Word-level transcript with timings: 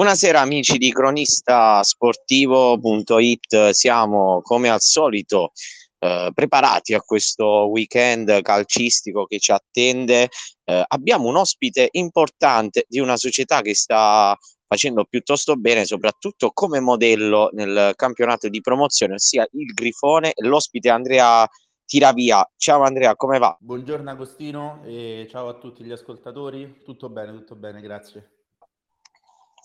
Buonasera 0.00 0.40
amici 0.40 0.78
di 0.78 0.90
cronistasportivo.it, 0.92 3.68
siamo 3.68 4.40
come 4.40 4.70
al 4.70 4.80
solito 4.80 5.52
eh, 5.98 6.30
preparati 6.32 6.94
a 6.94 7.02
questo 7.02 7.68
weekend 7.68 8.40
calcistico 8.40 9.26
che 9.26 9.38
ci 9.38 9.52
attende. 9.52 10.30
Eh, 10.64 10.84
abbiamo 10.86 11.28
un 11.28 11.36
ospite 11.36 11.88
importante 11.90 12.86
di 12.88 12.98
una 12.98 13.18
società 13.18 13.60
che 13.60 13.74
sta 13.74 14.34
facendo 14.66 15.04
piuttosto 15.04 15.56
bene, 15.56 15.84
soprattutto 15.84 16.50
come 16.54 16.80
modello 16.80 17.50
nel 17.52 17.92
campionato 17.94 18.48
di 18.48 18.62
promozione, 18.62 19.16
ossia 19.16 19.46
il 19.52 19.74
Grifone, 19.74 20.32
l'ospite 20.36 20.88
Andrea 20.88 21.46
Tiravia. 21.84 22.50
Ciao 22.56 22.84
Andrea, 22.84 23.14
come 23.16 23.38
va? 23.38 23.54
Buongiorno 23.60 24.08
Agostino 24.08 24.80
e 24.82 25.26
ciao 25.28 25.48
a 25.48 25.58
tutti 25.58 25.84
gli 25.84 25.92
ascoltatori. 25.92 26.80
Tutto 26.86 27.10
bene, 27.10 27.32
tutto 27.32 27.54
bene, 27.54 27.82
grazie. 27.82 28.39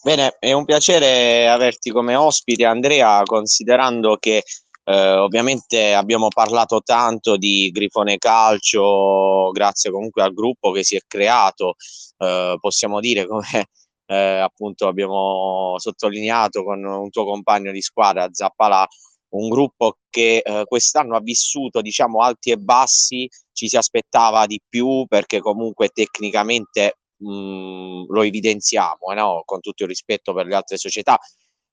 Bene, 0.06 0.38
è 0.38 0.52
un 0.52 0.66
piacere 0.66 1.50
averti 1.50 1.90
come 1.90 2.14
ospite, 2.14 2.64
Andrea, 2.64 3.24
considerando 3.24 4.18
che 4.18 4.44
eh, 4.84 5.12
ovviamente 5.14 5.96
abbiamo 5.96 6.28
parlato 6.28 6.82
tanto 6.82 7.38
di 7.38 7.72
Grifone 7.74 8.20
Calcio, 8.20 9.50
grazie 9.52 9.90
comunque 9.90 10.22
al 10.22 10.36
gruppo 10.36 10.70
che 10.70 10.84
si 10.84 10.96
è 10.96 11.00
creato, 11.08 11.74
eh, 12.20 12.56
possiamo 12.60 13.00
dire 13.00 13.26
come 13.26 13.66
eh, 14.06 14.16
appunto 14.16 14.86
abbiamo 14.88 15.74
sottolineato 15.80 16.64
con 16.64 16.84
un 16.84 17.10
tuo 17.10 17.26
compagno 17.26 17.72
di 17.72 17.82
squadra, 17.82 18.30
Zappala, 18.32 18.88
un 19.30 19.50
gruppo 19.50 19.98
che 20.12 20.38
eh, 20.46 20.66
quest'anno 20.68 21.16
ha 21.16 21.20
vissuto 21.20 21.82
diciamo 21.82 22.22
alti 22.22 22.52
e 22.52 22.58
bassi, 22.58 23.28
ci 23.52 23.68
si 23.68 23.76
aspettava 23.76 24.46
di 24.46 24.62
più 24.70 25.06
perché 25.08 25.40
comunque 25.40 25.88
tecnicamente 25.88 26.98
mh, 27.18 27.30
mhmm, 27.30 28.06
lo 28.10 28.22
evidenziamo, 28.24 29.12
eh, 29.12 29.16
no? 29.16 29.44
con 29.46 29.60
tutto 29.62 29.84
il 29.84 29.90
rispetto 29.90 30.34
per 30.34 30.46
le 30.46 30.56
altre 30.56 30.78
società, 30.78 31.20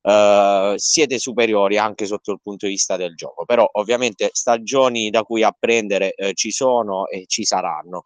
Uh, 0.04 0.74
siete 0.78 1.20
superiori 1.20 1.78
anche 1.78 2.06
sotto 2.06 2.32
il 2.32 2.40
punto 2.42 2.66
di 2.66 2.72
vista 2.72 2.96
del 2.96 3.14
gioco. 3.14 3.44
Però 3.44 3.68
ovviamente 3.74 4.30
stagioni 4.32 5.10
da 5.10 5.22
cui 5.22 5.44
apprendere 5.44 6.14
uh, 6.16 6.32
ci 6.32 6.50
sono 6.50 7.06
e 7.06 7.26
ci 7.28 7.44
saranno. 7.44 8.02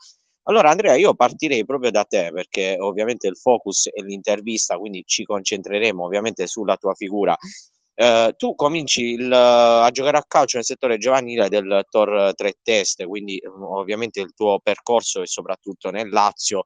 Allora 0.48 0.70
Andrea, 0.70 0.95
io 0.95 1.15
partirei 1.15 1.65
proprio 1.65 1.91
da 1.91 2.05
te 2.05 2.31
perché 2.33 2.77
ovviamente 2.78 3.27
il 3.27 3.37
focus 3.37 3.89
è 3.91 4.00
l'intervista, 4.03 4.77
quindi 4.78 5.05
ci 5.06 5.25
concentreremo 5.25 6.05
ovviamente 6.05 6.47
sulla 6.47 6.77
tua 6.77 6.95
figura. 6.95 7.37
Uh, 7.95 8.31
tu 8.37 8.55
cominci 8.55 9.12
il, 9.12 9.33
a 9.33 9.91
giocare 9.91 10.19
a 10.19 10.25
calcio 10.28 10.59
nel 10.59 10.67
settore 10.67 10.98
giovanile 10.98 11.48
del 11.48 11.83
Tor 11.89 12.34
Tre 12.34 12.59
Teste, 12.62 13.06
quindi 13.06 13.41
ovviamente 13.59 14.21
il 14.21 14.34
tuo 14.34 14.61
percorso 14.62 15.23
è 15.23 15.27
soprattutto 15.27 15.91
nel 15.91 16.11
Lazio 16.11 16.65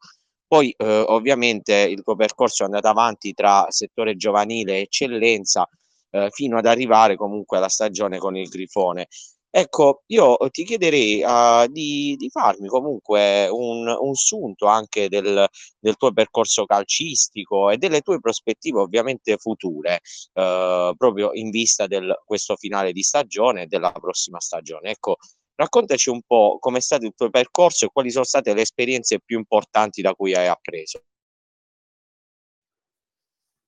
poi 0.51 0.75
eh, 0.77 1.05
ovviamente 1.07 1.75
il 1.77 2.03
tuo 2.03 2.17
percorso 2.17 2.65
è 2.65 2.67
andato 2.67 2.89
avanti 2.89 3.35
tra 3.35 3.67
settore 3.69 4.17
giovanile 4.17 4.79
e 4.79 4.81
eccellenza 4.81 5.65
eh, 6.11 6.29
fino 6.33 6.59
ad 6.59 6.67
arrivare 6.67 7.15
comunque 7.15 7.59
alla 7.59 7.69
stagione 7.69 8.19
con 8.19 8.37
il 8.37 8.49
Grifone. 8.49 9.07
Ecco, 9.49 10.03
io 10.07 10.37
ti 10.51 10.65
chiederei 10.65 11.23
uh, 11.23 11.71
di, 11.71 12.17
di, 12.17 12.31
farmi 12.31 12.67
comunque 12.67 13.47
un, 13.49 13.87
un 13.87 14.15
sunto 14.15 14.67
anche 14.67 15.09
del, 15.09 15.47
del, 15.79 15.97
tuo 15.97 16.13
percorso 16.13 16.65
calcistico 16.67 17.71
e 17.71 17.77
delle 17.77 18.01
tue 18.01 18.19
prospettive 18.21 18.81
ovviamente 18.81 19.37
future, 19.39 20.01
uh, 20.35 20.95
proprio 20.97 21.31
in 21.33 21.51
vista 21.51 21.87
di 21.87 21.99
questo 22.25 22.57
finale 22.57 22.93
di 22.93 23.03
stagione 23.03 23.63
e 23.63 23.67
della 23.67 23.93
prossima 23.93 24.41
stagione. 24.41 24.91
Ecco, 24.91 25.17
Raccontaci 25.61 26.09
un 26.09 26.23
po' 26.23 26.57
com'è 26.59 26.81
stato 26.81 27.05
il 27.05 27.13
tuo 27.15 27.29
percorso 27.29 27.85
e 27.85 27.91
quali 27.93 28.11
sono 28.11 28.25
state 28.25 28.55
le 28.55 28.63
esperienze 28.63 29.21
più 29.21 29.37
importanti 29.37 30.01
da 30.01 30.15
cui 30.15 30.35
hai 30.35 30.47
appreso. 30.47 31.03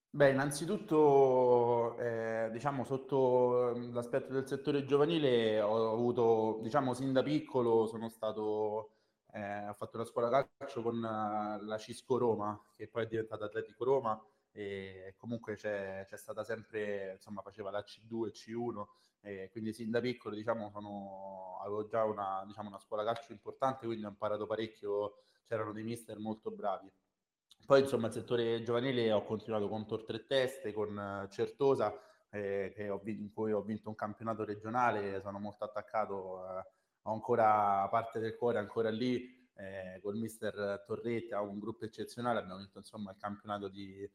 Beh, 0.09 0.31
innanzitutto, 0.31 1.99
eh, 1.99 2.49
diciamo, 2.51 2.85
sotto 2.85 3.75
ehm, 3.75 3.93
l'aspetto 3.93 4.33
del 4.33 4.47
settore 4.47 4.87
giovanile 4.87 5.61
ho 5.61 5.93
avuto, 5.93 6.61
diciamo, 6.63 6.95
sin 6.95 7.13
da 7.13 7.23
piccolo 7.23 7.87
sono 7.87 8.09
stato, 8.09 8.93
eh, 9.35 9.69
ho 9.69 9.75
fatto 9.75 9.99
la 9.99 10.07
scuola 10.07 10.47
calcio 10.57 10.81
con 10.81 10.97
uh, 10.97 11.63
la 11.63 11.77
Cisco 11.79 12.17
Roma, 12.17 12.59
che 12.75 12.89
poi 12.89 13.03
è 13.05 13.07
diventata 13.07 13.45
Atletico 13.45 13.85
Roma, 13.85 14.19
e 14.53 15.15
comunque 15.17 15.57
c'è, 15.57 16.05
c'è 16.07 16.17
stata 16.17 16.45
sempre, 16.45 17.13
insomma, 17.15 17.43
faceva 17.43 17.71
la 17.71 17.81
C2 17.81 18.27
e 18.27 18.33
C1, 18.33 18.85
e 19.25 19.49
quindi 19.51 19.73
sin 19.73 19.91
da 19.91 20.01
piccolo 20.01 20.35
diciamo, 20.35 20.71
sono, 20.71 21.59
avevo 21.63 21.87
già 21.87 22.05
una, 22.05 22.43
diciamo, 22.47 22.69
una 22.69 22.79
scuola 22.79 23.05
calcio 23.05 23.33
importante, 23.33 23.87
quindi 23.87 24.05
ho 24.05 24.09
imparato 24.09 24.47
parecchio, 24.47 25.23
c'erano 25.47 25.73
dei 25.73 25.85
mister 25.85 26.19
molto 26.19 26.51
bravi. 26.51 26.91
Poi 27.65 27.81
insomma 27.81 28.09
il 28.09 28.13
settore 28.13 28.63
giovanile 28.63 29.13
ho 29.13 29.25
continuato 29.25 29.69
con 29.69 29.87
Tor 29.87 30.05
Tre 30.05 30.27
Teste, 30.27 30.73
con 30.73 31.29
Certosa, 31.31 31.97
eh, 32.31 32.75
in 33.05 33.31
cui 33.33 33.53
ho 33.53 33.63
vinto 33.63 33.89
un 33.89 33.95
campionato 33.95 34.45
regionale, 34.45 35.21
sono 35.21 35.39
molto 35.39 35.65
attaccato, 35.65 36.45
eh, 36.45 36.65
ho 37.03 37.13
ancora 37.13 37.87
parte 37.89 38.19
del 38.19 38.37
cuore 38.37 38.59
ancora 38.59 38.91
lì, 38.91 39.49
eh, 39.55 40.01
col 40.03 40.17
mister 40.17 40.83
Torretti, 40.85 41.33
ha 41.33 41.41
un 41.41 41.61
gruppo 41.61 41.85
eccezionale, 41.85 42.41
abbiamo 42.41 42.59
vinto 42.59 42.79
insomma 42.79 43.13
il 43.13 43.19
campionato 43.19 43.69
di, 43.69 44.11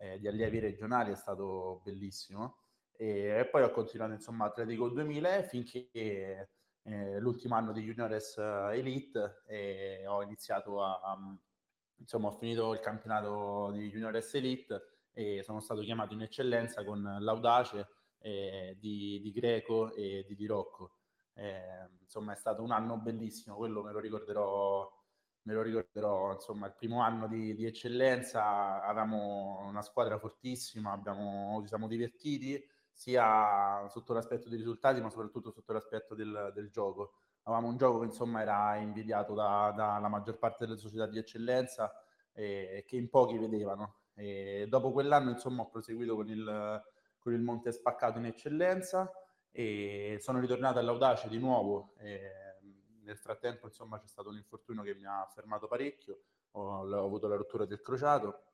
eh, 0.00 0.18
di 0.18 0.26
allievi 0.26 0.58
regionali, 0.58 1.12
è 1.12 1.16
stato 1.16 1.80
bellissimo 1.84 2.56
e, 3.00 3.48
poi 3.50 3.62
ho 3.62 3.70
continuato 3.70 4.12
insomma 4.12 4.44
Atletico 4.44 4.90
2000 4.90 5.42
finché 5.44 5.88
eh, 6.82 7.18
l'ultimo 7.18 7.54
anno 7.54 7.72
di 7.72 7.82
Juniores 7.82 8.36
eh, 8.36 8.76
Elite 8.76 9.42
e 9.46 10.06
ho 10.06 10.22
iniziato 10.22 10.82
a, 10.82 11.00
a, 11.00 11.18
insomma 11.96 12.28
ho 12.28 12.32
finito 12.32 12.74
il 12.74 12.80
campionato 12.80 13.70
di 13.72 13.88
Juniores 13.88 14.34
Elite 14.34 14.82
e 15.14 15.42
sono 15.42 15.60
stato 15.60 15.80
chiamato 15.80 16.12
in 16.12 16.22
eccellenza 16.22 16.84
con 16.84 17.02
l'audace 17.20 17.88
eh, 18.18 18.76
di, 18.78 19.18
di, 19.22 19.32
Greco 19.32 19.94
e 19.94 20.24
di 20.26 20.34
Di 20.34 20.46
Rocco. 20.46 20.96
Eh, 21.32 21.88
insomma 22.02 22.32
è 22.32 22.36
stato 22.36 22.62
un 22.62 22.70
anno 22.70 22.98
bellissimo, 22.98 23.56
quello 23.56 23.82
me 23.82 23.92
lo 23.92 23.98
ricorderò 23.98 24.90
me 25.42 25.54
lo 25.54 25.62
ricorderò, 25.62 26.32
insomma, 26.32 26.66
il 26.66 26.74
primo 26.74 27.00
anno 27.00 27.26
di, 27.26 27.54
di 27.54 27.64
eccellenza 27.64 28.82
avevamo 28.82 29.60
una 29.66 29.82
squadra 29.82 30.18
fortissima, 30.18 30.92
abbiamo, 30.92 31.60
ci 31.62 31.68
siamo 31.68 31.88
divertiti, 31.88 32.62
sia 32.92 33.86
sotto 33.88 34.12
l'aspetto 34.12 34.48
dei 34.48 34.58
risultati, 34.58 35.00
ma 35.00 35.08
soprattutto 35.08 35.50
sotto 35.50 35.72
l'aspetto 35.72 36.14
del, 36.14 36.50
del 36.54 36.70
gioco. 36.70 37.14
Avevamo 37.44 37.68
un 37.68 37.78
gioco 37.78 38.00
che 38.00 38.06
insomma 38.06 38.42
era 38.42 38.76
invidiato 38.76 39.32
da, 39.32 39.72
dalla 39.74 40.08
maggior 40.08 40.36
parte 40.38 40.66
delle 40.66 40.76
società 40.76 41.06
di 41.06 41.16
eccellenza 41.18 41.90
e 42.32 42.84
che 42.86 42.96
in 42.96 43.08
pochi 43.08 43.38
vedevano. 43.38 44.00
E 44.14 44.66
dopo 44.68 44.92
quell'anno 44.92 45.30
insomma 45.30 45.62
ho 45.62 45.70
proseguito 45.70 46.14
con 46.14 46.28
il, 46.28 46.82
con 47.18 47.32
il 47.32 47.40
Monte 47.40 47.72
Spaccato 47.72 48.18
in 48.18 48.26
eccellenza 48.26 49.10
e 49.50 50.18
sono 50.20 50.38
ritornato 50.38 50.78
all'Audace 50.78 51.28
di 51.28 51.38
nuovo. 51.38 51.94
Nel 53.10 53.18
frattempo 53.18 53.66
insomma 53.66 53.98
c'è 53.98 54.06
stato 54.06 54.28
un 54.28 54.36
infortunio 54.36 54.82
che 54.82 54.94
mi 54.94 55.04
ha 55.04 55.26
fermato 55.32 55.66
parecchio, 55.66 56.20
ho, 56.52 56.86
ho 56.86 57.04
avuto 57.04 57.26
la 57.28 57.36
rottura 57.36 57.64
del 57.66 57.80
crociato 57.80 58.44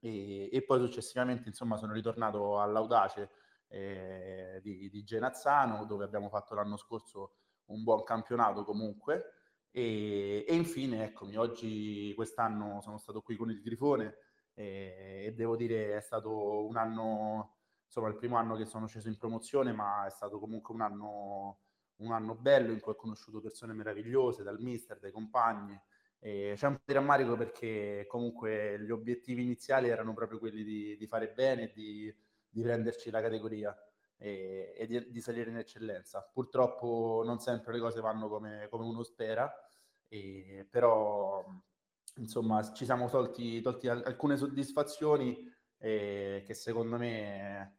e, 0.00 0.48
e 0.50 0.62
poi 0.62 0.80
successivamente 0.80 1.48
insomma 1.48 1.76
sono 1.76 1.92
ritornato 1.92 2.60
all'Audace 2.60 3.30
eh, 3.68 4.60
di, 4.62 4.88
di 4.88 5.02
Genazzano, 5.02 5.84
dove 5.84 6.04
abbiamo 6.04 6.28
fatto 6.28 6.54
l'anno 6.54 6.76
scorso 6.76 7.34
un 7.66 7.82
buon 7.82 8.04
campionato 8.04 8.64
comunque. 8.64 9.32
E, 9.70 10.44
e 10.48 10.54
infine, 10.54 11.04
eccomi, 11.04 11.36
oggi 11.36 12.12
quest'anno 12.14 12.80
sono 12.80 12.98
stato 12.98 13.20
qui 13.20 13.36
con 13.36 13.50
il 13.50 13.60
Grifone 13.60 14.16
e, 14.54 15.24
e 15.26 15.32
devo 15.34 15.56
dire 15.56 15.96
è 15.96 16.00
stato 16.00 16.64
un 16.66 16.76
anno, 16.76 17.56
insomma, 17.84 18.08
il 18.08 18.16
primo 18.16 18.36
anno 18.36 18.56
che 18.56 18.64
sono 18.64 18.86
sceso 18.86 19.08
in 19.08 19.18
promozione, 19.18 19.72
ma 19.72 20.06
è 20.06 20.10
stato 20.10 20.38
comunque 20.38 20.74
un 20.74 20.80
anno, 20.80 21.58
un 21.98 22.12
anno 22.12 22.34
bello 22.34 22.72
in 22.72 22.80
cui 22.80 22.92
ho 22.92 22.96
conosciuto 22.96 23.40
persone 23.40 23.72
meravigliose, 23.72 24.42
dal 24.42 24.60
mister, 24.60 24.98
dai 24.98 25.12
compagni. 25.12 25.78
E 26.18 26.54
c'è 26.56 26.66
un 26.66 26.76
po' 26.76 26.82
di 26.84 26.92
rammarico 26.92 27.36
perché 27.36 28.06
comunque 28.08 28.80
gli 28.80 28.90
obiettivi 28.90 29.42
iniziali 29.42 29.88
erano 29.88 30.14
proprio 30.14 30.38
quelli 30.38 30.64
di, 30.64 30.96
di 30.96 31.06
fare 31.06 31.28
bene, 31.28 31.70
di, 31.74 32.12
di 32.48 32.62
prenderci 32.62 33.10
la 33.10 33.20
categoria 33.20 33.76
e, 34.16 34.74
e 34.76 34.86
di, 34.86 35.10
di, 35.10 35.20
salire 35.20 35.50
in 35.50 35.58
eccellenza. 35.58 36.28
Purtroppo 36.32 37.22
non 37.24 37.38
sempre 37.38 37.74
le 37.74 37.80
cose 37.80 38.00
vanno 38.00 38.28
come, 38.28 38.66
come 38.70 38.84
uno 38.84 39.02
spera, 39.02 39.52
e, 40.08 40.66
però 40.70 41.44
insomma 42.16 42.72
ci 42.72 42.84
siamo 42.84 43.08
tolti, 43.08 43.60
tolti 43.60 43.88
alcune 43.88 44.36
soddisfazioni 44.36 45.54
che 45.78 46.54
secondo 46.54 46.96
me 46.96 47.75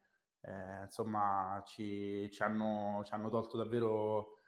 eh, 0.47 0.83
insomma 0.83 1.61
ci, 1.65 2.29
ci, 2.31 2.41
hanno, 2.41 3.03
ci, 3.05 3.13
hanno, 3.13 3.29
tolto 3.29 3.57
davvero 3.57 4.39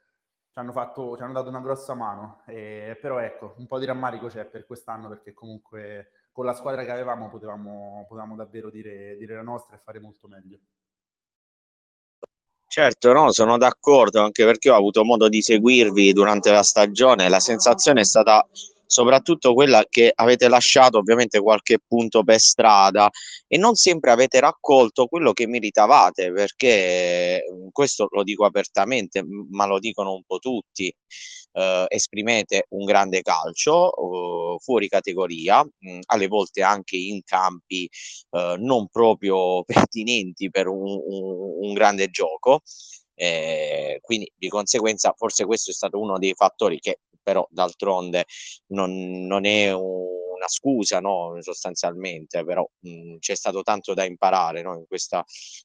ci 0.51 0.59
hanno, 0.59 0.71
fatto, 0.71 1.15
ci 1.17 1.23
hanno 1.23 1.33
dato 1.33 1.49
una 1.49 1.61
grossa 1.61 1.93
mano 1.93 2.41
eh, 2.47 2.97
però 3.01 3.19
ecco 3.19 3.55
un 3.57 3.67
po' 3.67 3.79
di 3.79 3.85
rammarico 3.85 4.27
c'è 4.27 4.45
per 4.45 4.65
quest'anno 4.65 5.09
perché 5.09 5.33
comunque 5.33 6.11
con 6.31 6.45
la 6.45 6.53
squadra 6.53 6.85
che 6.85 6.91
avevamo 6.91 7.29
potevamo, 7.29 8.05
potevamo 8.07 8.35
davvero 8.35 8.69
dire, 8.69 9.17
dire 9.17 9.35
la 9.35 9.41
nostra 9.41 9.75
e 9.75 9.81
fare 9.83 9.99
molto 9.99 10.27
meglio. 10.27 10.59
Certo, 12.65 13.11
no, 13.11 13.31
sono 13.31 13.57
d'accordo 13.57 14.21
anche 14.21 14.45
perché 14.45 14.69
ho 14.69 14.75
avuto 14.75 15.03
modo 15.03 15.27
di 15.27 15.41
seguirvi 15.41 16.13
durante 16.13 16.51
la 16.51 16.61
stagione. 16.61 17.27
La 17.27 17.39
sensazione 17.39 18.01
è 18.01 18.03
stata 18.05 18.47
soprattutto 18.89 19.53
quella 19.53 19.85
che 19.87 20.11
avete 20.13 20.47
lasciato 20.47 20.97
ovviamente 20.97 21.39
qualche 21.39 21.77
punto 21.85 22.23
per 22.23 22.39
strada 22.39 23.07
e 23.47 23.55
non 23.55 23.75
sempre 23.75 24.09
avete 24.09 24.39
raccolto 24.39 25.05
quello 25.05 25.31
che 25.31 25.45
meritavate, 25.45 26.31
perché 26.31 27.43
questo 27.71 28.07
lo 28.11 28.23
dico 28.23 28.45
apertamente, 28.45 29.23
ma 29.51 29.67
lo 29.67 29.77
dicono 29.77 30.13
un 30.13 30.23
po' 30.25 30.39
tutti. 30.39 30.91
Eh, 31.51 31.85
esprimete 31.89 32.65
un 32.69 32.85
grande 32.85 33.21
calcio 33.21 33.91
eh, 34.55 34.57
fuori 34.59 34.87
categoria, 34.87 35.63
mh, 35.63 35.99
alle 36.07 36.27
volte 36.27 36.63
anche 36.63 36.95
in 36.95 37.21
campi 37.23 37.87
eh, 38.31 38.55
non 38.57 38.87
proprio 38.87 39.63
pertinenti 39.65 40.49
per 40.49 40.67
un, 40.67 40.99
un, 41.05 41.67
un 41.67 41.73
grande 41.73 42.09
gioco. 42.09 42.61
Eh, 43.13 43.99
quindi 44.01 44.31
di 44.35 44.47
conseguenza 44.47 45.13
forse 45.15 45.45
questo 45.45 45.71
è 45.71 45.73
stato 45.73 45.99
uno 45.99 46.17
dei 46.17 46.33
fattori 46.35 46.79
che 46.79 46.99
però 47.29 47.47
d'altronde 47.51 48.25
non, 48.69 49.27
non 49.27 49.45
è 49.45 49.71
una 49.71 50.47
scusa 50.47 50.99
no? 50.99 51.37
sostanzialmente, 51.41 52.43
però 52.43 52.67
mh, 52.79 53.17
c'è 53.19 53.35
stato 53.35 53.61
tanto 53.61 53.93
da 53.93 54.03
imparare 54.03 54.63
no? 54.63 54.75
in 54.75 54.85
questa 54.87 55.23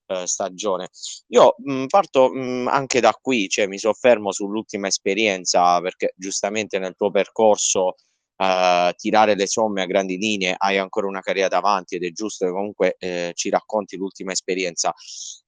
uh, 0.08 0.24
stagione. 0.26 0.90
Io 1.28 1.54
mh, 1.56 1.86
parto 1.86 2.30
mh, 2.30 2.68
anche 2.68 3.00
da 3.00 3.16
qui, 3.18 3.48
cioè 3.48 3.66
mi 3.66 3.78
soffermo 3.78 4.30
sull'ultima 4.30 4.88
esperienza 4.88 5.80
perché 5.80 6.12
giustamente 6.16 6.78
nel 6.78 6.94
tuo 6.96 7.10
percorso 7.10 7.94
Uh, 8.36 8.90
tirare 8.96 9.36
le 9.36 9.46
somme 9.46 9.82
a 9.82 9.86
grandi 9.86 10.16
linee, 10.16 10.56
hai 10.58 10.76
ancora 10.76 11.06
una 11.06 11.20
carriera 11.20 11.46
davanti 11.46 11.94
ed 11.94 12.02
è 12.02 12.10
giusto 12.10 12.44
che 12.44 12.50
comunque 12.50 12.96
eh, 12.98 13.30
ci 13.32 13.48
racconti 13.48 13.96
l'ultima 13.96 14.32
esperienza 14.32 14.92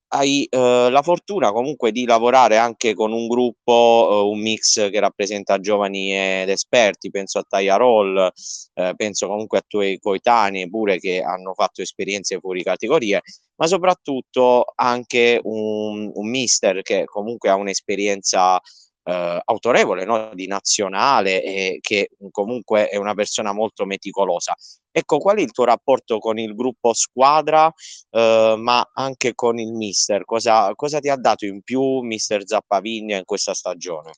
hai 0.08 0.46
eh, 0.48 0.88
la 0.90 1.02
fortuna 1.02 1.50
comunque 1.52 1.92
di 1.92 2.04
lavorare 2.04 2.56
anche 2.56 2.94
con 2.94 3.12
un 3.12 3.26
gruppo, 3.26 4.08
eh, 4.10 4.30
un 4.30 4.40
mix 4.40 4.90
che 4.90 5.00
rappresenta 5.00 5.58
giovani 5.58 6.12
ed 6.42 6.48
esperti, 6.48 7.10
penso 7.10 7.38
a 7.38 7.44
Taya 7.48 7.76
Roll, 7.76 8.30
eh, 8.74 8.92
penso 8.96 9.26
comunque 9.26 9.58
a 9.58 9.64
tuoi 9.66 9.98
coetanei 9.98 10.68
pure 10.68 10.98
che 10.98 11.22
hanno 11.22 11.54
fatto 11.54 11.82
esperienze 11.82 12.38
fuori 12.38 12.62
categorie, 12.62 13.20
ma 13.56 13.66
soprattutto 13.66 14.64
anche 14.74 15.40
un, 15.42 16.10
un 16.14 16.28
mister 16.28 16.82
che 16.82 17.04
comunque 17.04 17.48
ha 17.48 17.56
un'esperienza 17.56 18.60
eh, 19.06 19.40
autorevole 19.44 20.04
no? 20.04 20.30
di 20.34 20.46
nazionale 20.48 21.42
e 21.42 21.78
che 21.80 22.10
comunque 22.30 22.88
è 22.88 22.96
una 22.96 23.14
persona 23.14 23.52
molto 23.52 23.84
meticolosa. 23.84 24.54
Ecco, 24.90 25.18
qual 25.18 25.36
è 25.36 25.42
il 25.42 25.52
tuo 25.52 25.64
rapporto 25.64 26.18
con 26.18 26.38
il 26.38 26.54
gruppo 26.54 26.92
squadra, 26.92 27.72
eh, 28.10 28.54
ma 28.58 28.90
anche 28.94 29.34
con 29.34 29.58
il 29.58 29.72
mister? 29.72 30.24
Cosa, 30.24 30.74
cosa, 30.74 30.98
ti 30.98 31.08
ha 31.08 31.16
dato 31.16 31.44
in 31.44 31.62
più 31.62 32.00
mister 32.00 32.44
Zappavigna 32.44 33.16
in 33.16 33.24
questa 33.24 33.54
stagione? 33.54 34.12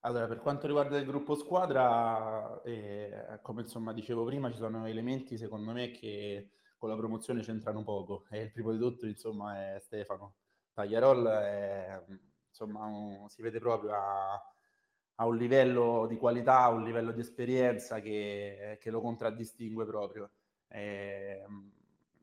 Allora, 0.00 0.28
per 0.28 0.38
quanto 0.38 0.68
riguarda 0.68 0.98
il 0.98 1.06
gruppo 1.06 1.34
squadra, 1.34 2.62
eh, 2.62 3.40
come 3.42 3.62
insomma 3.62 3.92
dicevo 3.92 4.24
prima, 4.24 4.52
ci 4.52 4.58
sono 4.58 4.86
elementi 4.86 5.36
secondo 5.36 5.72
me 5.72 5.90
che 5.90 6.50
con 6.76 6.90
la 6.90 6.96
promozione 6.96 7.42
c'entrano 7.42 7.82
poco. 7.82 8.26
E 8.30 8.42
il 8.42 8.52
primo 8.52 8.70
di 8.70 8.78
tutto, 8.78 9.06
insomma, 9.06 9.74
è 9.74 9.80
Stefano. 9.80 10.34
Tagliarol 10.74 11.26
è 11.26 12.02
insomma 12.56 12.86
un, 12.86 13.28
si 13.28 13.42
vede 13.42 13.58
proprio 13.58 13.92
a, 13.92 14.32
a, 15.16 15.26
un 15.26 15.36
livello 15.36 16.06
di 16.08 16.16
qualità, 16.16 16.60
a 16.60 16.68
un 16.70 16.82
livello 16.84 17.12
di 17.12 17.20
esperienza 17.20 18.00
che, 18.00 18.78
che 18.80 18.90
lo 18.90 19.02
contraddistingue 19.02 19.84
proprio. 19.84 20.30
E, 20.68 21.42
ehm, 21.44 21.72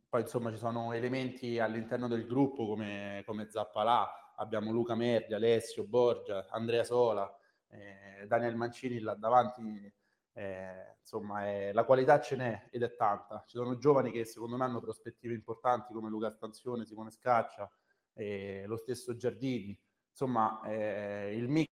poi 0.10 0.22
insomma 0.22 0.52
ci 0.52 0.58
sono 0.58 0.94
elementi 0.94 1.60
all'interno 1.60 2.08
del 2.08 2.26
gruppo 2.26 2.68
come, 2.68 3.24
come 3.26 3.50
Zappalà, 3.50 4.34
abbiamo 4.38 4.72
Luca 4.72 4.96
Merdi, 4.96 5.34
Alessio, 5.34 5.86
Borgia, 5.86 6.46
Andrea 6.50 6.84
Sola, 6.84 7.32
eh, 7.70 8.26
Daniel 8.28 8.56
Mancini 8.56 9.00
là 9.00 9.16
davanti. 9.16 9.92
Eh, 10.36 10.96
insomma, 11.00 11.48
eh, 11.48 11.74
la 11.74 11.84
qualità 11.84 12.20
ce 12.20 12.36
n'è 12.36 12.68
ed 12.72 12.82
è 12.84 12.96
tanta. 12.96 13.44
Ci 13.46 13.58
sono 13.58 13.78
giovani 13.78 14.12
che 14.12 14.26
secondo 14.26 14.58
me 14.58 14.64
hanno 14.66 14.80
prospettive 14.82 15.34
importanti 15.34 15.94
come 15.94 16.10
Luca 16.10 16.32
Stanzione, 16.32 16.86
Simone 16.86 17.12
Scaccia, 17.12 17.70
eh, 18.14 18.64
lo 18.68 18.78
stesso 18.78 19.16
Giardini 19.16 19.78
insomma 20.14 20.62
eh, 20.66 21.36
il 21.36 21.50
mix 21.50 21.68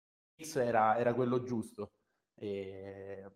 era, 0.57 0.97
era 0.97 1.13
quello 1.13 1.43
giusto. 1.43 1.93
E, 2.35 3.31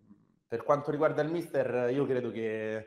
per 0.46 0.62
quanto 0.62 0.90
riguarda 0.90 1.22
il 1.22 1.30
mister, 1.30 1.90
io 1.90 2.06
credo 2.06 2.30
che 2.30 2.86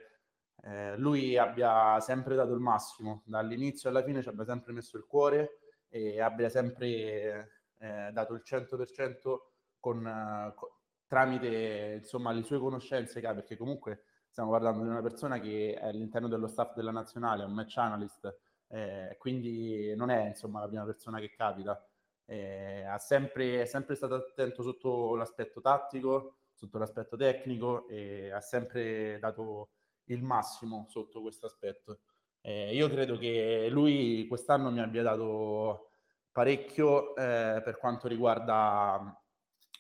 eh, 0.64 0.98
lui 0.98 1.38
abbia 1.38 2.00
sempre 2.00 2.36
dato 2.36 2.54
il 2.54 2.60
massimo, 2.60 3.24
dall'inizio 3.26 3.90
alla 3.90 4.04
fine 4.04 4.22
ci 4.22 4.30
abbia 4.30 4.46
sempre 4.46 4.72
messo 4.74 4.98
il 4.98 5.06
cuore 5.06 5.60
e 5.90 6.22
abbia 6.22 6.50
sempre 6.50 7.64
eh, 7.80 8.10
dato 8.12 8.34
il 8.34 8.44
100% 8.46 9.38
con, 9.80 10.54
con, 10.56 10.70
tramite 11.08 12.00
insomma, 12.02 12.32
le 12.32 12.44
sue 12.44 12.60
conoscenze, 12.60 13.20
perché 13.20 13.58
comunque 13.58 14.04
stiamo 14.30 14.52
parlando 14.52 14.84
di 14.84 14.90
una 14.90 15.02
persona 15.02 15.40
che 15.40 15.76
è 15.80 15.86
all'interno 15.88 16.28
dello 16.28 16.48
staff 16.48 16.76
della 16.76 16.92
nazionale, 16.92 17.44
è 17.44 17.46
un 17.46 17.54
match 17.54 17.78
analyst, 17.78 18.38
eh, 18.68 19.16
quindi 19.20 19.96
non 19.96 20.10
è 20.10 20.28
insomma, 20.28 20.62
la 20.62 20.68
prima 20.68 20.86
persona 20.86 21.20
che 21.20 21.32
capita 21.32 21.80
eh, 22.26 22.84
ha 22.84 22.98
sempre, 22.98 23.62
è 23.62 23.66
sempre 23.66 23.96
stato 23.96 24.16
attento 24.16 24.64
sotto 24.64 25.16
l'aspetto 25.16 25.62
tattico, 25.62 26.38
sotto 26.54 26.78
l'aspetto 26.78 27.16
tecnico 27.16 27.88
e 27.88 28.32
ha 28.32 28.42
sempre 28.42 29.20
dato 29.20 29.70
il 30.06 30.24
massimo 30.24 30.86
sotto 30.90 31.22
questo 31.22 31.46
aspetto. 31.46 32.00
Eh, 32.42 32.76
io 32.76 32.90
credo 32.90 33.18
che 33.18 33.68
lui 33.70 34.26
quest'anno 34.28 34.72
mi 34.72 34.80
abbia 34.80 35.04
dato 35.04 35.90
parecchio 36.32 37.16
eh, 37.16 37.62
per 37.64 37.78
quanto 37.78 38.08
riguarda 38.08 39.20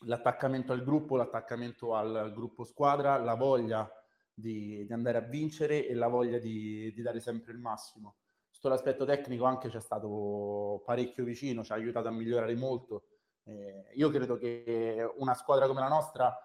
l'attaccamento 0.06 0.74
al 0.74 0.83
gruppo, 0.83 1.15
l'attaccamento 1.15 1.95
al 1.95 2.31
gruppo 2.33 2.63
squadra, 2.63 3.18
la 3.18 3.36
voglia 3.36 3.89
di, 4.33 4.86
di 4.86 4.94
andare 4.94 5.18
a 5.18 5.21
vincere 5.21 5.88
e 5.88 5.94
la 5.94 6.07
voglia 6.07 6.39
di, 6.39 6.91
di 6.94 7.01
dare 7.01 7.19
sempre 7.19 7.53
il 7.53 7.59
massimo 7.59 8.18
sotto 8.65 8.69
l'aspetto 8.69 9.06
tecnico 9.06 9.45
anche 9.45 9.69
c'è 9.69 9.79
stato 9.79 10.81
parecchio 10.85 11.23
vicino, 11.23 11.63
ci 11.63 11.71
ha 11.71 11.75
aiutato 11.75 12.07
a 12.07 12.12
migliorare 12.12 12.56
molto. 12.56 13.03
Eh, 13.44 13.91
io 13.94 14.09
credo 14.09 14.38
che 14.38 15.07
una 15.17 15.35
squadra 15.35 15.67
come 15.67 15.81
la 15.81 15.88
nostra 15.88 16.35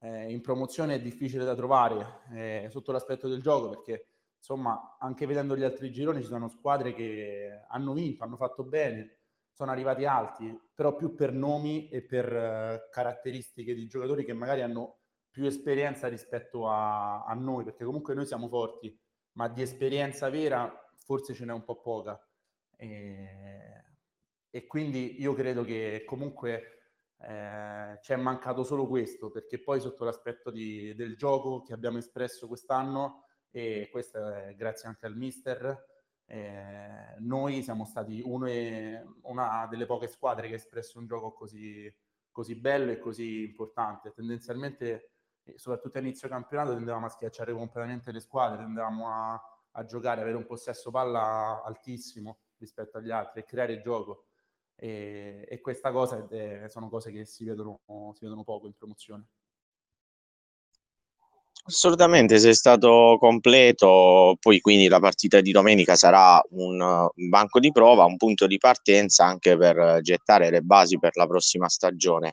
eh, 0.00 0.30
in 0.30 0.40
promozione 0.40 0.94
è 0.94 1.00
difficile 1.00 1.44
da 1.44 1.56
trovare 1.56 2.20
eh, 2.32 2.68
sotto 2.70 2.92
l'aspetto 2.92 3.26
del 3.26 3.42
gioco 3.42 3.70
perché 3.70 4.06
insomma 4.36 4.96
anche 5.00 5.26
vedendo 5.26 5.56
gli 5.56 5.64
altri 5.64 5.90
gironi 5.90 6.22
ci 6.22 6.28
sono 6.28 6.46
squadre 6.48 6.94
che 6.94 7.64
hanno 7.68 7.92
vinto, 7.92 8.22
hanno 8.22 8.36
fatto 8.36 8.62
bene, 8.62 9.18
sono 9.52 9.72
arrivati 9.72 10.04
alti, 10.04 10.56
però 10.72 10.94
più 10.94 11.16
per 11.16 11.32
nomi 11.32 11.88
e 11.88 12.02
per 12.02 12.32
uh, 12.32 12.88
caratteristiche 12.92 13.74
di 13.74 13.88
giocatori 13.88 14.24
che 14.24 14.32
magari 14.32 14.62
hanno 14.62 14.98
più 15.28 15.44
esperienza 15.44 16.06
rispetto 16.06 16.68
a, 16.68 17.24
a 17.24 17.34
noi, 17.34 17.64
perché 17.64 17.84
comunque 17.84 18.14
noi 18.14 18.26
siamo 18.26 18.46
forti, 18.46 18.96
ma 19.32 19.48
di 19.48 19.62
esperienza 19.62 20.30
vera 20.30 20.87
forse 21.08 21.32
ce 21.32 21.46
n'è 21.46 21.52
un 21.54 21.64
po' 21.64 21.80
poca. 21.80 22.22
E, 22.76 23.84
e 24.50 24.66
quindi 24.66 25.22
io 25.22 25.32
credo 25.32 25.64
che 25.64 26.02
comunque 26.04 26.90
eh, 27.20 27.98
ci 28.02 28.12
è 28.12 28.16
mancato 28.16 28.62
solo 28.62 28.86
questo, 28.86 29.30
perché 29.30 29.58
poi 29.58 29.80
sotto 29.80 30.04
l'aspetto 30.04 30.50
di, 30.50 30.94
del 30.94 31.16
gioco 31.16 31.62
che 31.62 31.72
abbiamo 31.72 31.96
espresso 31.96 32.46
quest'anno, 32.46 33.24
e 33.50 33.88
questo 33.90 34.18
è 34.28 34.54
grazie 34.54 34.88
anche 34.88 35.06
al 35.06 35.16
mister, 35.16 35.82
eh, 36.26 37.14
noi 37.20 37.62
siamo 37.62 37.86
stati 37.86 38.20
e, 38.20 39.02
una 39.22 39.66
delle 39.66 39.86
poche 39.86 40.08
squadre 40.08 40.46
che 40.46 40.52
ha 40.52 40.56
espresso 40.56 40.98
un 40.98 41.06
gioco 41.06 41.32
così, 41.32 41.90
così 42.30 42.54
bello 42.54 42.90
e 42.90 42.98
così 42.98 43.44
importante. 43.44 44.12
Tendenzialmente, 44.12 45.12
soprattutto 45.54 45.96
a 45.96 46.02
inizio 46.02 46.28
campionato, 46.28 46.74
tendevamo 46.74 47.06
a 47.06 47.08
schiacciare 47.08 47.54
completamente 47.54 48.12
le 48.12 48.20
squadre, 48.20 48.58
tendevamo 48.58 49.08
a 49.08 49.42
a 49.72 49.84
giocare, 49.84 50.20
avere 50.20 50.36
un 50.36 50.46
possesso 50.46 50.90
palla 50.90 51.62
altissimo 51.64 52.38
rispetto 52.58 52.98
agli 52.98 53.10
altri 53.10 53.40
e 53.40 53.44
creare 53.44 53.80
gioco. 53.80 54.24
E, 54.74 55.46
e 55.48 55.60
questa 55.60 55.90
cosa 55.90 56.26
è, 56.28 56.66
sono 56.68 56.88
cose 56.88 57.10
che 57.10 57.24
si 57.24 57.44
vedono, 57.44 57.80
si 58.14 58.24
vedono 58.24 58.44
poco 58.44 58.66
in 58.66 58.74
promozione. 58.74 59.26
Assolutamente, 61.68 62.38
sei 62.38 62.54
stato 62.54 63.18
completo, 63.20 64.36
poi 64.40 64.58
quindi 64.60 64.88
la 64.88 65.00
partita 65.00 65.42
di 65.42 65.52
domenica 65.52 65.96
sarà 65.96 66.42
un 66.50 67.08
banco 67.28 67.60
di 67.60 67.70
prova, 67.72 68.06
un 68.06 68.16
punto 68.16 68.46
di 68.46 68.56
partenza 68.56 69.26
anche 69.26 69.54
per 69.58 70.00
gettare 70.00 70.48
le 70.48 70.62
basi 70.62 70.98
per 70.98 71.14
la 71.16 71.26
prossima 71.26 71.68
stagione. 71.68 72.32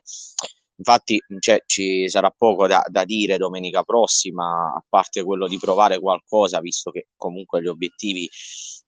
Infatti 0.78 1.18
cioè, 1.38 1.62
ci 1.66 2.08
sarà 2.08 2.30
poco 2.36 2.66
da, 2.66 2.84
da, 2.88 3.04
dire 3.04 3.38
domenica 3.38 3.82
prossima, 3.82 4.74
a 4.74 4.84
parte 4.86 5.22
quello 5.24 5.48
di 5.48 5.58
provare 5.58 5.98
qualcosa, 5.98 6.60
visto 6.60 6.90
che 6.90 7.08
comunque 7.16 7.62
gli 7.62 7.66
obiettivi 7.66 8.28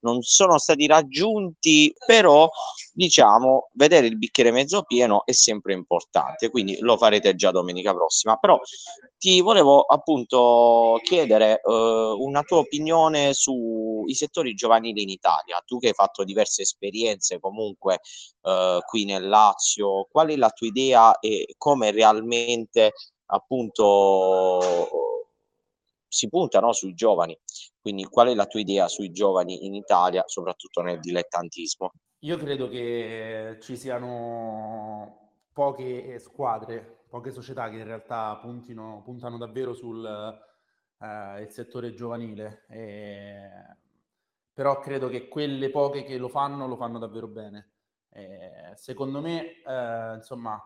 non 0.01 0.23
sono 0.23 0.59
stati 0.59 0.87
raggiunti, 0.87 1.93
però 2.07 2.49
diciamo 2.93 3.71
vedere 3.73 4.07
il 4.07 4.19
bicchiere 4.19 4.51
mezzo 4.51 4.83
pieno 4.83 5.25
è 5.25 5.33
sempre 5.33 5.73
importante, 5.73 6.51
quindi 6.51 6.79
lo 6.81 6.97
farete 6.97 7.35
già 7.35 7.51
domenica 7.51 7.93
prossima. 7.93 8.37
Però 8.37 8.59
ti 9.19 9.41
volevo 9.41 9.83
appunto 9.83 11.01
chiedere 11.03 11.61
uh, 11.65 11.73
una 11.73 12.43
tua 12.43 12.59
opinione 12.59 13.33
sui 13.35 14.15
settori 14.15 14.55
giovanili 14.55 15.03
in 15.03 15.09
Italia. 15.09 15.63
Tu 15.67 15.79
che 15.79 15.89
hai 15.89 15.95
fatto 15.95 16.25
diverse 16.25 16.63
esperienze 16.63 17.41
comunque 17.41 18.01
eh, 18.43 18.79
qui 18.87 19.05
nel 19.05 19.29
Lazio, 19.29 20.07
qual 20.11 20.29
è 20.29 20.37
la 20.37 20.51
tua 20.51 20.67
idea 20.67 21.19
e 21.19 21.55
come 21.57 21.91
realmente 21.91 22.93
appunto 23.27 24.99
si 26.09 26.29
punta 26.29 26.61
no, 26.61 26.73
sui 26.73 26.95
giovani? 26.95 27.39
Quindi 27.81 28.05
qual 28.05 28.29
è 28.29 28.35
la 28.35 28.47
tua 28.47 28.61
idea 28.61 28.89
sui 28.89 29.11
giovani 29.11 29.67
in 29.67 29.75
Italia, 29.75 30.25
soprattutto 30.27 30.81
nel 30.81 30.99
dilettantismo? 31.01 31.93
Io 32.21 32.37
credo 32.37 32.69
che 32.69 33.59
ci 33.61 33.77
siano 33.77 35.31
poche 35.53 36.19
squadre, 36.19 37.05
poche 37.09 37.31
società 37.31 37.69
che 37.69 37.77
in 37.77 37.85
realtà 37.85 38.37
puntino, 38.41 39.03
puntano 39.05 39.39
davvero 39.39 39.73
sul 39.73 40.05
eh, 41.01 41.47
settore 41.49 41.95
giovanile. 41.95 42.65
E... 42.69 43.49
Però 44.53 44.81
credo 44.81 45.09
che 45.09 45.29
quelle 45.29 45.71
poche 45.71 46.03
che 46.03 46.19
lo 46.19 46.29
fanno, 46.29 46.67
lo 46.67 46.77
fanno 46.77 46.99
davvero 46.99 47.29
bene. 47.29 47.71
E 48.11 48.73
secondo 48.75 49.21
me, 49.21 49.63
eh, 49.63 50.15
insomma, 50.17 50.61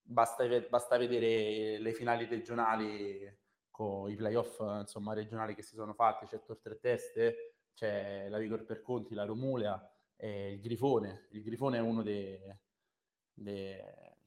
basta, 0.00 0.44
basta 0.68 0.96
vedere 0.96 1.78
le 1.78 1.92
finali 1.92 2.26
regionali 2.26 3.40
con 3.72 4.08
i 4.08 4.14
playoff 4.14 4.60
insomma, 4.60 5.14
regionali 5.14 5.56
che 5.56 5.62
si 5.62 5.74
sono 5.74 5.94
fatti, 5.94 6.26
c'è 6.26 6.44
Tor 6.44 6.60
Tre 6.60 6.78
Teste, 6.78 7.54
c'è 7.74 8.28
la 8.28 8.38
Vigor 8.38 8.64
per 8.64 8.82
Conti, 8.82 9.14
la 9.14 9.24
Romulea 9.24 9.84
e 10.14 10.52
il 10.52 10.60
Grifone. 10.60 11.26
Il 11.30 11.42
Grifone 11.42 11.78
è 11.78 11.80
uno 11.80 12.04
dei, 12.04 12.38
dei 13.34 13.80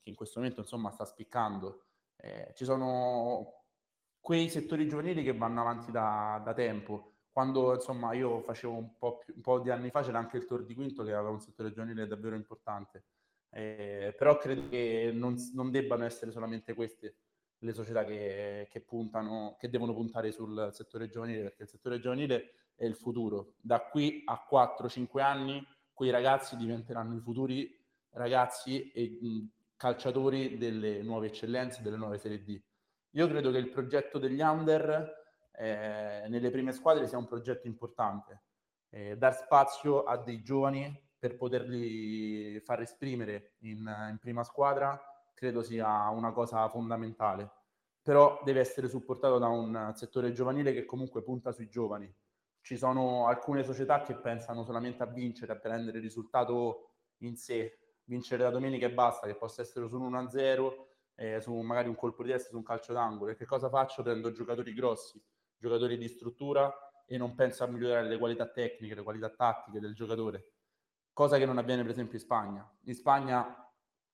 che 0.06 0.12
in 0.12 0.16
questo 0.16 0.40
momento 0.40 0.62
insomma 0.62 0.92
sta 0.92 1.04
spiccando. 1.04 1.86
Eh, 2.18 2.52
ci 2.54 2.64
sono 2.64 3.64
quei 4.20 4.50
settori 4.50 4.88
giovanili 4.88 5.24
che 5.24 5.36
vanno 5.36 5.62
avanti 5.62 5.92
da, 5.92 6.40
da 6.46 6.54
tempo. 6.54 7.14
Quando 7.32 7.74
insomma 7.74 8.14
io 8.14 8.42
facevo 8.42 8.74
un 8.74 8.98
po', 8.98 9.18
più, 9.18 9.34
un 9.36 9.42
po', 9.42 9.60
di 9.60 9.72
anni 9.72 9.90
fa 9.90 10.04
c'era 10.04 10.20
anche 10.20 10.38
il 10.38 10.46
Tor 10.46 10.64
di 10.64 10.76
Quinto 10.76 11.04
che 11.04 11.12
aveva 11.12 11.32
un 11.32 11.42
settore 11.42 11.72
giovanile 11.72 12.06
davvero 12.06 12.36
importante. 12.36 13.06
Eh, 13.50 14.14
però 14.16 14.38
credo 14.38 14.70
che 14.70 15.12
non, 15.12 15.36
non, 15.54 15.72
debbano 15.72 16.06
essere 16.06 16.32
solamente 16.32 16.74
queste 16.74 17.16
le 17.66 17.74
società 17.74 18.06
che, 18.06 18.68
che, 18.70 18.82
puntano, 18.82 19.56
che 19.60 19.70
devono 19.70 19.94
puntare 19.94 20.32
sul 20.32 20.70
settore 20.72 21.10
giovanile, 21.10 21.42
perché 21.44 21.64
il 21.64 21.70
settore 21.70 22.00
giovanile 22.00 22.52
è 22.76 22.86
il 22.86 22.96
futuro. 22.96 23.56
Da 23.60 23.82
qui 23.82 24.22
a 24.26 24.46
4-5 24.50 25.20
anni 25.20 25.66
quei 25.92 26.12
ragazzi 26.12 26.56
diventeranno 26.56 27.16
i 27.16 27.20
futuri 27.20 27.70
ragazzi 28.12 28.92
e 28.92 29.18
mh, 29.22 29.50
calciatori 29.76 30.58
delle 30.58 31.02
nuove 31.02 31.28
eccellenze, 31.28 31.82
delle 31.82 31.98
nuove 31.98 32.18
Serie 32.18 32.44
D. 32.44 32.62
Io 33.12 33.28
credo 33.28 33.52
che 33.52 33.58
il 33.58 33.70
progetto 33.70 34.20
degli 34.20 34.42
under 34.42 35.24
eh, 35.58 36.26
nelle 36.28 36.50
prime 36.50 36.74
squadre 36.74 37.08
sia 37.08 37.18
un 37.18 37.28
progetto 37.28 37.68
importante. 37.68 38.44
Eh, 38.90 39.18
dar 39.18 39.34
spazio 39.36 40.04
a 40.04 40.18
dei 40.18 40.42
giovani 40.42 41.02
per 41.18 41.38
poterli 41.38 42.60
far 42.60 42.82
esprimere 42.82 43.56
in, 43.60 43.80
in 44.10 44.18
prima 44.20 44.44
squadra 44.44 45.00
credo 45.34 45.62
sia 45.62 46.10
una 46.10 46.32
cosa 46.32 46.68
fondamentale. 46.70 47.52
Però 48.06 48.40
deve 48.44 48.60
essere 48.60 48.88
supportato 48.88 49.40
da 49.40 49.48
un 49.48 49.92
settore 49.96 50.32
giovanile 50.32 50.74
che 50.74 50.86
comunque 50.86 51.24
punta 51.24 51.52
sui 51.52 51.68
giovani 51.68 52.14
ci 52.62 52.78
sono 52.78 53.26
alcune 53.26 53.64
società 53.64 54.04
che 54.04 54.16
pensano 54.16 54.64
solamente 54.64 55.02
a 55.02 55.08
vincere, 55.08 55.54
a 55.54 55.56
prendere 55.56 55.98
il 55.98 56.04
risultato 56.04 56.94
in 57.20 57.36
sé, 57.36 57.80
vincere 58.04 58.44
la 58.44 58.52
domenica 58.52 58.86
e 58.86 58.92
basta, 58.92 59.26
che 59.26 59.36
possa 59.36 59.64
essere 59.64 59.88
su 59.88 60.00
un 60.00 60.14
1-0, 60.14 60.74
eh, 61.16 61.42
su 61.42 61.54
magari 61.62 61.90
un 61.90 61.96
colpo 61.96 62.22
di 62.22 62.30
testa, 62.30 62.50
su 62.50 62.58
un 62.58 62.64
calcio 62.64 62.94
d'angolo. 62.94 63.32
E 63.32 63.36
che 63.36 63.46
cosa 63.46 63.70
faccio? 63.70 64.04
Prendo 64.04 64.32
giocatori 64.32 64.74
grossi, 64.74 65.20
giocatori 65.58 65.98
di 65.98 66.08
struttura 66.08 66.72
e 67.08 67.18
non 67.18 67.34
penso 67.34 67.64
a 67.64 67.68
migliorare 67.68 68.08
le 68.08 68.20
qualità 68.20 68.48
tecniche, 68.50 68.94
le 68.94 69.04
qualità 69.04 69.30
tattiche 69.30 69.80
del 69.80 69.96
giocatore. 69.96 70.54
Cosa 71.12 71.38
che 71.38 71.46
non 71.46 71.58
avviene 71.58 71.82
per 71.82 71.92
esempio 71.92 72.18
in 72.18 72.24
Spagna. 72.24 72.78
In 72.86 72.94
Spagna 72.94 73.65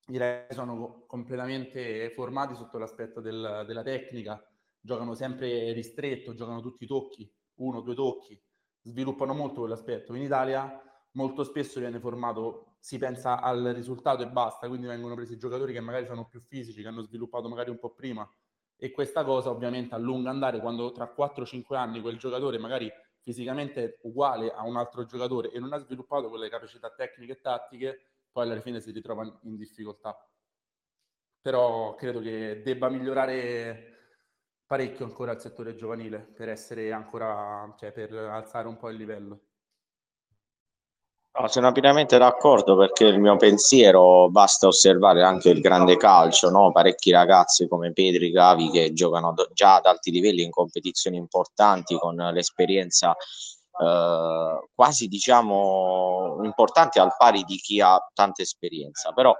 i 0.06 0.18
ragazzi 0.18 0.54
sono 0.54 1.04
completamente 1.06 2.10
formati 2.10 2.54
sotto 2.54 2.78
l'aspetto 2.78 3.20
del, 3.20 3.64
della 3.66 3.82
tecnica, 3.82 4.44
giocano 4.80 5.14
sempre 5.14 5.72
ristretto, 5.72 6.34
giocano 6.34 6.60
tutti 6.60 6.84
i 6.84 6.86
tocchi, 6.86 7.32
uno 7.56 7.80
due 7.80 7.94
tocchi, 7.94 8.40
sviluppano 8.82 9.32
molto 9.32 9.60
quell'aspetto. 9.60 10.14
In 10.14 10.22
Italia 10.22 10.82
molto 11.12 11.44
spesso 11.44 11.78
viene 11.78 12.00
formato, 12.00 12.76
si 12.80 12.98
pensa 12.98 13.40
al 13.40 13.62
risultato 13.74 14.22
e 14.22 14.28
basta, 14.28 14.66
quindi 14.66 14.86
vengono 14.86 15.14
presi 15.14 15.36
giocatori 15.38 15.72
che 15.72 15.80
magari 15.80 16.06
sono 16.06 16.26
più 16.26 16.40
fisici, 16.40 16.82
che 16.82 16.88
hanno 16.88 17.02
sviluppato 17.02 17.48
magari 17.48 17.70
un 17.70 17.78
po' 17.78 17.94
prima. 17.94 18.28
E 18.76 18.90
questa 18.90 19.22
cosa 19.24 19.50
ovviamente 19.50 19.94
a 19.94 19.98
lungo 19.98 20.28
andare, 20.28 20.58
quando 20.58 20.90
tra 20.90 21.12
4-5 21.16 21.76
anni 21.76 22.00
quel 22.00 22.18
giocatore 22.18 22.58
magari 22.58 22.90
fisicamente 23.20 23.84
è 23.84 23.98
uguale 24.02 24.50
a 24.50 24.64
un 24.64 24.76
altro 24.76 25.04
giocatore 25.04 25.52
e 25.52 25.60
non 25.60 25.72
ha 25.72 25.78
sviluppato 25.78 26.28
quelle 26.28 26.48
capacità 26.48 26.90
tecniche 26.90 27.32
e 27.32 27.40
tattiche, 27.40 28.00
poi 28.32 28.50
alla 28.50 28.60
fine 28.60 28.80
si 28.80 28.90
ritrova 28.90 29.22
in 29.42 29.56
difficoltà. 29.56 30.16
Però 31.40 31.94
credo 31.94 32.20
che 32.20 32.62
debba 32.64 32.88
migliorare 32.88 33.92
parecchio 34.66 35.04
ancora 35.04 35.32
il 35.32 35.40
settore 35.40 35.74
giovanile 35.74 36.18
per 36.18 36.48
essere 36.48 36.92
ancora, 36.92 37.74
cioè 37.78 37.92
per 37.92 38.14
alzare 38.14 38.68
un 38.68 38.78
po' 38.78 38.88
il 38.88 38.96
livello. 38.96 39.40
No, 41.34 41.48
sono 41.48 41.72
pienamente 41.72 42.18
d'accordo 42.18 42.76
perché 42.76 43.06
il 43.06 43.18
mio 43.18 43.36
pensiero 43.36 44.28
basta 44.28 44.66
osservare 44.66 45.22
anche 45.22 45.48
il 45.48 45.62
grande 45.62 45.96
calcio, 45.96 46.50
no? 46.50 46.72
parecchi 46.72 47.10
ragazzi 47.10 47.66
come 47.68 47.92
Pedri, 47.92 48.30
Gavi 48.30 48.70
che 48.70 48.92
giocano 48.92 49.34
già 49.54 49.76
ad 49.76 49.86
alti 49.86 50.10
livelli 50.10 50.42
in 50.42 50.50
competizioni 50.50 51.16
importanti 51.16 51.96
con 51.96 52.16
l'esperienza 52.16 53.16
eh, 53.80 54.68
quasi 54.74 55.08
diciamo 55.08 56.40
importante 56.42 57.00
al 57.00 57.14
pari 57.16 57.42
di 57.44 57.56
chi 57.56 57.80
ha 57.80 57.98
tanta 58.14 58.42
esperienza, 58.42 59.12
però 59.12 59.34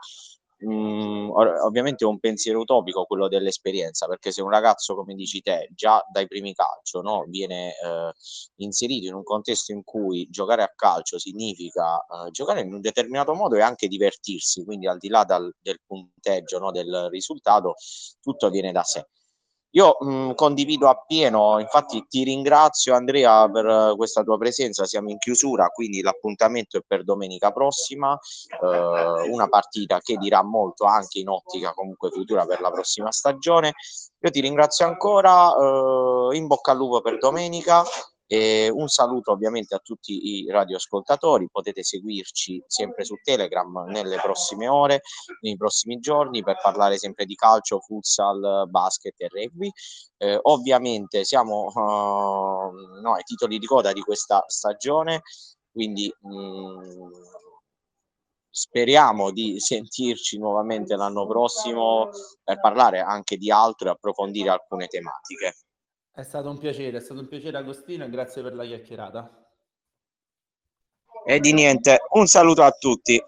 mh, 0.59 0.75
mm, 0.75 1.31
ovviamente 1.65 2.05
è 2.05 2.07
un 2.09 2.19
pensiero 2.19 2.61
utopico 2.61 3.05
quello 3.05 3.29
dell'esperienza, 3.29 4.07
perché 4.07 4.31
se 4.33 4.43
un 4.43 4.51
ragazzo, 4.51 4.95
come 4.95 5.15
dici 5.15 5.43
te, 5.43 5.69
già 5.75 6.05
dai 6.11 6.27
primi 6.27 6.55
calcio 6.55 7.01
no, 7.03 7.25
viene 7.29 7.71
eh, 7.71 8.13
inserito 8.57 9.07
in 9.07 9.15
un 9.15 9.23
contesto 9.25 9.73
in 9.73 9.83
cui 9.85 10.29
giocare 10.31 10.63
a 10.63 10.73
calcio 10.75 11.19
significa 11.19 11.97
eh, 11.99 12.31
giocare 12.31 12.61
in 12.61 12.73
un 12.73 12.81
determinato 12.81 13.35
modo 13.35 13.57
e 13.57 13.61
anche 13.63 13.89
divertirsi, 13.89 14.65
quindi 14.65 14.87
al 14.87 14.99
di 14.99 15.09
là 15.09 15.25
dal, 15.25 15.53
del 15.61 15.81
punteggio, 15.87 16.59
no, 16.59 16.71
del 16.71 17.09
risultato, 17.11 17.75
tutto 18.21 18.51
viene 18.51 18.73
da 18.73 18.83
sé. 18.83 19.07
Io 19.75 19.97
mh, 20.01 20.11
mm, 20.11 20.31
condivido 20.33 20.89
appieno, 20.89 21.59
infatti 21.59 22.05
ti 22.09 22.25
ringrazio 22.25 22.95
Andrea 22.95 23.49
per 23.51 23.95
questa 23.97 24.23
tua 24.23 24.37
presenza, 24.37 24.85
siamo 24.85 25.11
in 25.11 25.19
chiusura, 25.19 25.69
quindi 25.69 26.03
l'appuntamento 26.03 26.79
è 26.79 26.83
per 26.87 27.05
domenica 27.05 27.53
prossima, 27.53 28.19
eh, 28.63 29.29
una 29.29 29.49
partita 29.49 30.01
che 30.01 30.17
dirà 30.17 30.43
molto 30.43 30.85
anche 30.85 31.21
in 31.21 31.29
ottica 31.29 31.73
comunque 31.73 32.11
futura 32.11 32.45
per 32.45 32.61
la 32.61 32.71
prossima 32.71 33.11
stagione. 33.11 33.73
Io 34.21 34.31
ti 34.31 34.41
ringrazio 34.41 34.87
ancora, 34.87 35.51
eh, 35.55 36.37
in 36.37 36.47
bocca 36.47 36.73
al 36.73 36.77
lupo 36.77 37.01
per 37.01 37.19
domenica 37.19 37.83
e 38.33 38.71
un 38.71 38.89
saluto 38.89 39.33
ovviamente 39.33 39.75
a 39.75 39.79
tutti 39.79 40.41
i 40.41 40.51
radioascoltatori, 40.51 41.51
potete 41.51 41.83
seguirci 41.83 42.65
sempre 42.67 43.05
su 43.05 43.17
Telegram 43.23 43.85
nelle 43.89 44.17
prossime 44.23 44.69
ore, 44.69 45.03
nei 45.43 45.55
prossimi 45.59 45.99
giorni 45.99 46.43
per 46.43 46.59
parlare 46.63 46.97
sempre 46.97 47.27
di 47.27 47.35
calcio, 47.35 47.81
futsal, 47.81 48.71
basket 48.71 49.21
e 49.21 49.29
rugby. 49.29 49.71
Eh, 50.17 50.39
ovviamente 50.45 51.25
siamo 51.25 51.67
uh, 51.67 53.01
no, 53.03 53.13
ai 53.13 53.23
titoli 53.23 53.59
di 53.59 53.67
coda 53.67 53.93
di 53.93 54.01
questa 54.01 54.43
stagione, 54.47 55.21
quindi 55.71 56.11
mh, 56.21 56.35
mm, 56.35 57.11
speriamo 58.49 59.31
di 59.31 59.61
sentirci 59.61 60.39
nuovamente 60.39 60.97
l'anno 60.97 61.27
prossimo 61.27 62.09
per 62.43 62.59
parlare 62.61 63.01
anche 63.01 63.37
di 63.37 63.51
altro 63.51 63.89
e 63.89 63.91
approfondire 63.91 64.49
alcune 64.49 64.87
tematiche. 64.87 65.55
È 66.15 66.23
stato 66.23 66.51
un 66.51 66.59
piacere, 66.59 66.99
è 66.99 67.01
stato 67.01 67.21
un 67.21 67.27
piacere 67.27 67.57
Agostino 67.57 68.05
e 68.05 68.11
grazie 68.11 68.43
per 68.43 68.53
la 68.53 68.67
chiacchierata. 68.67 69.49
E 71.25 71.41
di 71.41 71.55
niente, 71.55 72.01
un 72.11 72.27
saluto 72.27 72.63
a 72.63 72.71
tutti. 72.71 73.19